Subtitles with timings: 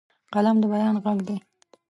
[0.33, 1.37] قلم د بیان غږ دی